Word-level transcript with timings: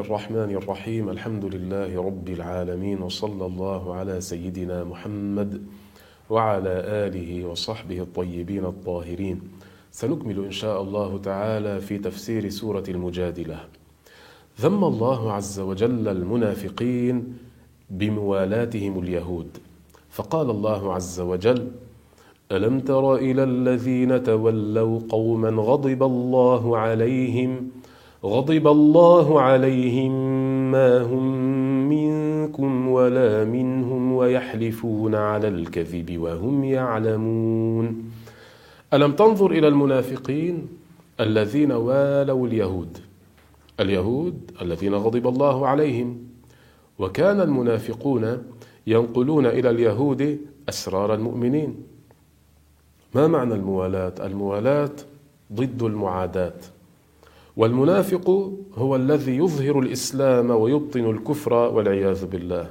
الرحمن 0.00 0.50
الرحيم 0.56 1.08
الحمد 1.08 1.44
لله 1.44 2.02
رب 2.02 2.28
العالمين 2.28 3.02
وصلى 3.02 3.46
الله 3.46 3.94
على 3.94 4.20
سيدنا 4.20 4.84
محمد 4.84 5.62
وعلى 6.30 6.74
آله 7.06 7.44
وصحبه 7.44 8.00
الطيبين 8.00 8.64
الطاهرين 8.64 9.40
سنكمل 9.92 10.44
إن 10.44 10.50
شاء 10.50 10.82
الله 10.82 11.18
تعالى 11.18 11.80
في 11.80 11.98
تفسير 11.98 12.48
سورة 12.50 12.82
المجادلة 12.88 13.58
ذم 14.60 14.84
الله 14.84 15.32
عز 15.32 15.60
وجل 15.60 16.08
المنافقين 16.08 17.38
بموالاتهم 17.90 18.98
اليهود 18.98 19.50
فقال 20.10 20.50
الله 20.50 20.94
عز 20.94 21.20
وجل 21.20 21.70
ألم 22.52 22.80
تر 22.80 23.14
إلى 23.14 23.42
الذين 23.44 24.22
تولوا 24.22 25.00
قوما 25.08 25.50
غضب 25.62 26.02
الله 26.02 26.78
عليهم 26.78 27.70
غضب 28.26 28.66
الله 28.66 29.40
عليهم 29.40 30.12
ما 30.70 31.02
هم 31.02 31.26
منكم 31.88 32.88
ولا 32.88 33.44
منهم 33.44 34.12
ويحلفون 34.12 35.14
على 35.14 35.48
الكذب 35.48 36.18
وهم 36.18 36.64
يعلمون. 36.64 38.10
ألم 38.94 39.12
تنظر 39.12 39.50
إلى 39.50 39.68
المنافقين 39.68 40.68
الذين 41.20 41.72
والوا 41.72 42.46
اليهود؟ 42.46 42.98
اليهود 43.80 44.50
الذين 44.62 44.94
غضب 44.94 45.26
الله 45.26 45.66
عليهم. 45.66 46.18
وكان 46.98 47.40
المنافقون 47.40 48.42
ينقلون 48.86 49.46
إلى 49.46 49.70
اليهود 49.70 50.38
أسرار 50.68 51.14
المؤمنين. 51.14 51.76
ما 53.14 53.26
معنى 53.26 53.54
الموالاة؟ 53.54 54.14
الموالاة 54.20 54.96
ضد 55.52 55.82
المعاداة. 55.82 56.75
والمنافق 57.56 58.52
هو 58.74 58.96
الذي 58.96 59.36
يظهر 59.36 59.78
الإسلام 59.78 60.50
ويبطن 60.50 61.10
الكفر 61.10 61.52
والعياذ 61.52 62.26
بالله. 62.26 62.66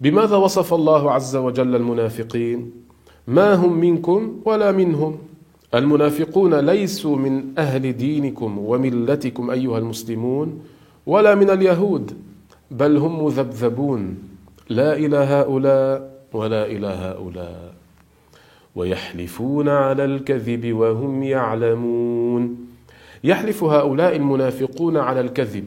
بماذا 0.00 0.36
وصف 0.36 0.74
الله 0.74 1.12
عز 1.12 1.36
وجل 1.36 1.76
المنافقين؟ 1.76 2.70
ما 3.26 3.54
هم 3.54 3.72
منكم 3.80 4.40
ولا 4.44 4.72
منهم. 4.72 5.18
المنافقون 5.74 6.54
ليسوا 6.54 7.16
من 7.16 7.58
أهل 7.58 7.92
دينكم 7.96 8.58
وملتكم 8.58 9.50
أيها 9.50 9.78
المسلمون 9.78 10.62
ولا 11.06 11.34
من 11.34 11.50
اليهود 11.50 12.12
بل 12.70 12.96
هم 12.96 13.24
مذبذبون. 13.24 14.18
لا 14.68 14.96
إلى 14.96 15.16
هؤلاء 15.16 16.20
ولا 16.32 16.66
إلى 16.66 16.86
هؤلاء. 16.86 17.74
ويحلفون 18.76 19.68
على 19.68 20.04
الكذب 20.04 20.72
وهم 20.72 21.22
يعلمون. 21.22 22.75
يحلف 23.24 23.64
هؤلاء 23.64 24.16
المنافقون 24.16 24.96
على 24.96 25.20
الكذب. 25.20 25.64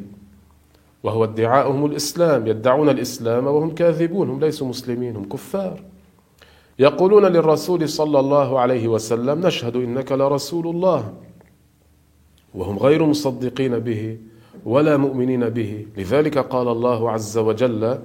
وهو 1.04 1.24
ادعاؤهم 1.24 1.86
الإسلام 1.86 2.48
يدعون 2.48 2.90
الإسلام 2.90 3.48
وهم 3.48 3.76
كاذبون 3.76 4.30
هم 4.30 4.40
ليسوا 4.40 4.68
مسلمين 4.68 5.16
هم 5.16 5.30
كفار. 5.30 5.82
يقولون 6.80 7.26
للرسول 7.26 7.90
صلى 7.90 8.20
الله 8.20 8.60
عليه 8.60 8.88
وسلم 8.88 9.48
نشهد 9.48 9.76
إنك 9.76 10.12
لرسول 10.12 10.68
الله. 10.68 11.14
وهم 12.56 12.78
غير 12.78 13.06
مصدقين 13.06 13.80
به 13.80 14.18
ولا 14.66 14.98
مؤمنين 14.98 15.50
به. 15.50 15.86
لذلك 15.98 16.38
قال 16.38 16.68
الله 16.68 17.12
عز 17.12 17.38
وجل 17.38 18.00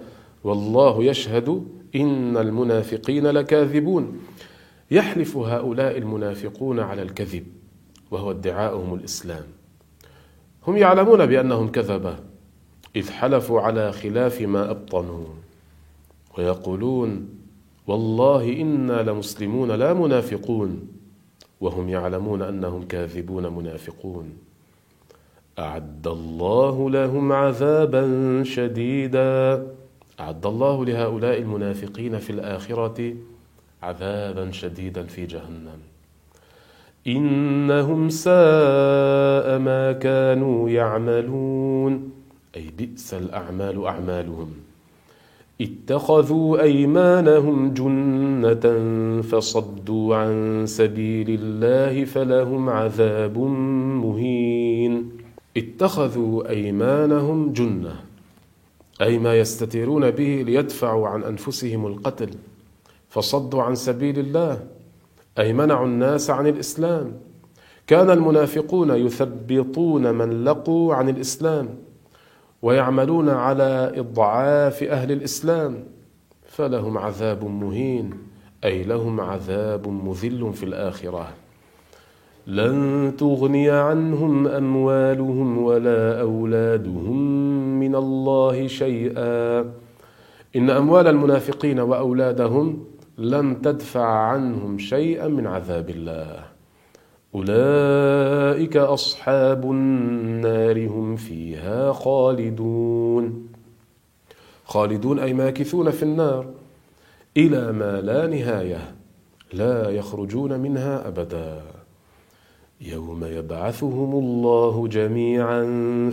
والله 0.45 1.05
يشهد 1.05 1.65
إن 1.97 2.37
المنافقين 2.37 3.27
لكاذبون. 3.27 4.19
يحلف 4.91 5.37
هؤلاء 5.37 5.99
المنافقون 5.99 6.81
على 6.81 7.03
الكذب. 7.03 7.45
وهو 8.15 8.31
ادعاؤهم 8.31 8.95
الإسلام. 8.95 9.45
هم 10.67 10.77
يعلمون 10.77 11.27
بأنهم 11.27 11.69
كذبة 11.69 12.17
إذ 12.97 13.11
حلفوا 13.11 13.61
على 13.61 13.93
خلاف 13.93 14.41
ما 14.41 14.71
أبطنوا 14.71 15.27
ويقولون 16.39 17.29
والله 17.87 18.61
إنا 18.61 19.03
لمسلمون 19.03 19.71
لا 19.71 19.95
منافقون 19.95 20.89
وهم 21.61 21.89
يعلمون 21.89 22.43
أنهم 22.43 22.87
كاذبون 22.87 23.47
منافقون. 23.47 24.33
أعد 25.59 26.07
الله 26.07 26.91
لهم 26.91 27.33
عذابا 27.33 28.05
شديدا. 28.45 29.67
أعد 30.21 30.47
الله 30.47 30.85
لهؤلاء 30.85 31.39
المنافقين 31.39 32.19
في 32.19 32.31
الآخرة 32.31 33.15
عذابا 33.83 34.51
شديدا 34.51 35.03
في 35.03 35.27
جهنم. 35.27 35.94
إنهم 37.07 38.09
ساء 38.09 39.59
ما 39.59 39.93
كانوا 39.93 40.71
يعملون. 40.71 42.11
أي 42.57 42.71
بئس 42.79 43.15
الأعمال 43.15 43.87
أعمالهم. 43.87 44.49
اتخذوا 45.61 46.63
أيمانهم 46.63 47.75
جنة 47.75 48.67
فصدوا 49.23 50.17
عن 50.17 50.63
سبيل 50.67 51.41
الله 51.41 52.05
فلهم 52.05 52.69
عذاب 52.69 53.39
مهين. 54.05 55.11
اتخذوا 55.57 56.49
أيمانهم 56.49 57.53
جنة. 57.53 57.97
أي 59.03 59.19
ما 59.19 59.35
يستترون 59.35 60.11
به 60.11 60.43
ليدفعوا 60.47 61.09
عن 61.09 61.23
أنفسهم 61.23 61.87
القتل. 61.87 62.31
فصدوا 63.09 63.63
عن 63.63 63.75
سبيل 63.75 64.19
الله. 64.19 64.61
أي 65.39 65.53
منعوا 65.53 65.87
الناس 65.87 66.31
عن 66.31 66.47
الإسلام. 66.47 67.13
كان 67.87 68.11
المنافقون 68.11 68.91
يثبطون 68.91 70.15
من 70.15 70.45
لقوا 70.45 70.95
عن 70.95 71.09
الإسلام 71.09 71.69
ويعملون 72.63 73.29
على 73.29 73.93
إضعاف 73.97 74.83
أهل 74.83 75.13
الإسلام 75.13 75.85
فلهم 76.47 76.99
عذاب 76.99 77.45
مهين 77.45 78.11
أي 78.65 78.83
لهم 78.83 79.21
عذاب 79.21 79.89
مذل 79.89 80.53
في 80.53 80.63
الآخرة. 80.63 81.29
لن 82.47 83.13
تغني 83.19 83.71
عنهم 83.71 84.47
أموالهم 84.47 85.59
ولا 85.59 86.21
أولادهم 86.21 87.17
من 87.81 87.95
الله 87.95 88.67
شيئا. 88.67 89.61
إن 90.57 90.71
أموال 90.71 91.09
المنافقين 91.09 91.81
وأولادهم 91.81 92.85
لن 93.19 93.63
تدفع 93.63 94.07
عنهم 94.07 94.79
شيئا 94.79 95.29
من 95.29 95.47
عذاب 95.47 95.91
الله. 95.91 96.45
أولئك 97.35 98.77
أصحاب 98.77 99.71
النار 99.71 100.87
هم 100.87 101.17
فيها 101.17 101.93
خالدون. 101.93 103.49
خالدون 104.65 105.19
أي 105.19 105.33
ماكثون 105.33 105.91
في 105.91 106.03
النار. 106.03 106.47
إلى 107.37 107.73
ما 107.73 108.01
لا 108.01 108.27
نهاية 108.27 108.95
لا 109.53 109.91
يخرجون 109.91 110.61
منها 110.61 111.09
أبدا. 111.09 111.63
يوم 112.81 113.25
يبعثهم 113.25 114.19
الله 114.19 114.89
جميعا 114.89 115.65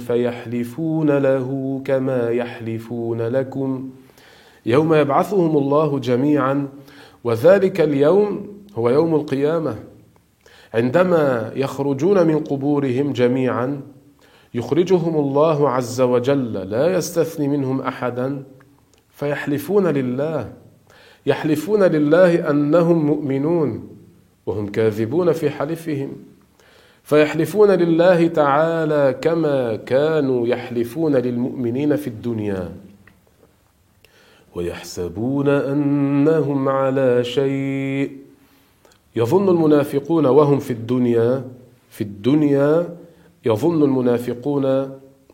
فيحلفون 0.07 1.17
له 1.17 1.81
كما 1.85 2.29
يحلفون 2.29 3.21
لكم. 3.21 3.89
يوم 4.65 4.93
يبعثهم 4.93 5.57
الله 5.57 5.99
جميعا 5.99 6.67
وذلك 7.23 7.81
اليوم 7.81 8.47
هو 8.75 8.89
يوم 8.89 9.15
القيامة. 9.15 9.75
عندما 10.73 11.51
يخرجون 11.55 12.27
من 12.27 12.39
قبورهم 12.39 13.13
جميعا 13.13 13.81
يخرجهم 14.53 15.17
الله 15.17 15.69
عز 15.69 16.01
وجل 16.01 16.53
لا 16.53 16.97
يستثني 16.97 17.47
منهم 17.47 17.81
احدا 17.81 18.43
فيحلفون 19.09 19.87
لله. 19.87 20.53
يحلفون 21.25 21.83
لله 21.83 22.49
أنهم 22.49 23.05
مؤمنون 23.05 23.87
وهم 24.45 24.67
كاذبون 24.67 25.31
في 25.31 25.49
حلفهم. 25.49 26.11
فيحلفون 27.03 27.71
لله 27.71 28.27
تعالى 28.27 29.19
كما 29.21 29.75
كانوا 29.75 30.47
يحلفون 30.47 31.15
للمؤمنين 31.15 31.95
في 31.95 32.07
الدنيا. 32.07 32.71
ويحسبون 34.55 35.47
أنهم 35.47 36.69
على 36.69 37.23
شيء. 37.23 38.17
يظن 39.15 39.49
المنافقون 39.49 40.25
وهم 40.25 40.59
في 40.59 40.71
الدنيا 40.71 41.45
في 41.89 42.01
الدنيا 42.01 42.97
يظن 43.45 43.83
المنافقون 43.83 44.65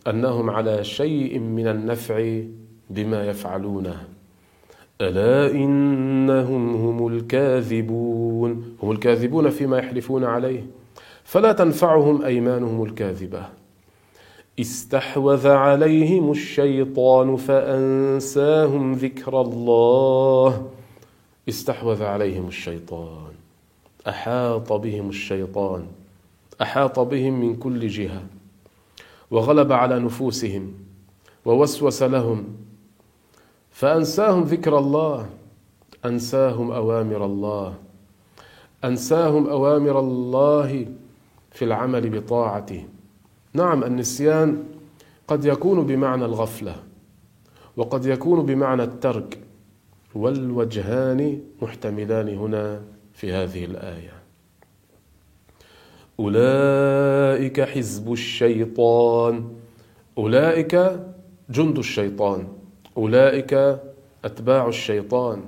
أنهم 0.08 0.50
على 0.50 0.84
شيء 0.84 1.40
من 1.40 1.68
النفع 1.68 2.42
بما 2.90 3.26
يفعلونه. 3.30 4.04
ألا 5.02 5.52
إنهم 5.52 6.76
هم 6.76 7.08
الكاذبون؟ 7.08 8.76
هم 8.84 8.92
الكاذبون 8.92 9.50
فيما 9.50 9.78
يحلفون 9.78 10.24
عليه. 10.24 10.66
فلا 11.24 11.52
تنفعهم 11.52 12.22
أيمانهم 12.22 12.84
الكاذبة. 12.84 13.46
استحوذ 14.60 15.48
عليهم 15.48 16.32
الشيطان 16.32 17.36
فأنساهم 17.36 18.94
ذكر 18.94 19.42
الله. 19.42 20.70
استحوذ 21.50 22.04
عليهم 22.04 22.48
الشيطان. 22.48 23.32
أحاط 24.08 24.74
بهم 24.74 25.10
الشيطان. 25.10 25.88
أحاط 26.62 27.00
بهم 27.00 27.40
من 27.40 27.56
كل 27.56 27.88
جهة. 27.88 28.24
وغلب 29.32 29.72
على 29.72 30.00
نفوسهم. 30.00 30.74
ووسوس 31.46 32.04
لهم. 32.04 32.48
فأنساهم 33.72 34.44
ذكر 34.44 34.78
الله. 34.78 35.30
أنساهم 36.06 36.72
أوامر 36.72 37.26
الله. 37.26 37.74
أنساهم 38.84 39.48
أوامر 39.48 40.00
الله 40.00 40.86
في 41.52 41.66
العمل 41.66 42.10
بطاعته. 42.10 42.86
نعم 43.54 43.84
النسيان 43.84 44.64
قد 45.28 45.46
يكون 45.46 45.86
بمعنى 45.86 46.26
الغفلة 46.26 46.76
وقد 47.78 48.06
يكون 48.06 48.46
بمعنى 48.46 48.84
الترك 48.84 49.40
والوجهان 50.16 51.42
محتملان 51.62 52.28
هنا 52.28 52.82
في 53.14 53.34
هذه 53.34 53.66
الآية. 53.66 54.14
أولئك 56.20 57.62
حزب 57.62 58.14
الشيطان 58.14 59.50
أولئك 60.18 61.00
جند 61.50 61.78
الشيطان 61.78 62.48
أولئك 62.98 63.80
أتباع 64.26 64.68
الشيطان. 64.68 65.42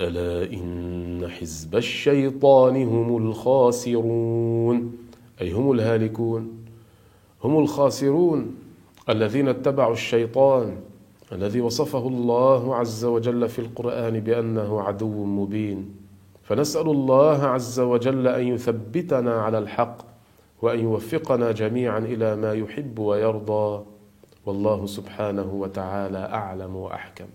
ألا 0.00 0.52
إن 0.52 1.28
حزب 1.28 1.76
الشيطان 1.76 2.82
هم 2.82 3.16
الخاسرون 3.16 4.96
أي 5.40 5.52
هم 5.52 5.72
الهالكون؟ 5.72 6.65
هم 7.46 7.58
الخاسرون 7.58 8.54
الذين 9.08 9.48
اتبعوا 9.48 9.92
الشيطان 9.92 10.76
الذي 11.32 11.60
وصفه 11.60 12.08
الله 12.08 12.76
عز 12.76 13.04
وجل 13.04 13.48
في 13.48 13.58
القرآن 13.58 14.20
بأنه 14.20 14.80
عدو 14.82 15.24
مبين. 15.24 15.94
فنسأل 16.42 16.90
الله 16.90 17.42
عز 17.44 17.80
وجل 17.80 18.28
أن 18.28 18.46
يثبتنا 18.46 19.42
على 19.42 19.58
الحق 19.58 19.96
وأن 20.62 20.80
يوفقنا 20.80 21.52
جميعا 21.52 21.98
إلى 21.98 22.36
ما 22.36 22.52
يحب 22.52 22.98
ويرضى. 22.98 23.84
والله 24.46 24.86
سبحانه 24.86 25.52
وتعالى 25.54 26.18
أعلم 26.18 26.76
وأحكم. 26.76 27.26